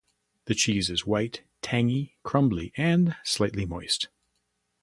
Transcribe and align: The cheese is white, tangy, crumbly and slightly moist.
The 0.45 0.55
cheese 0.55 0.89
is 0.89 1.05
white, 1.05 1.43
tangy, 1.61 2.17
crumbly 2.23 2.73
and 2.75 3.15
slightly 3.23 3.67
moist. 3.67 4.07